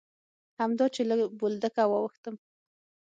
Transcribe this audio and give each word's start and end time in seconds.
همدا 0.59 0.85
چې 0.95 1.01
له 1.09 1.15
بولدکه 1.39 1.83
واوښتم. 1.87 2.35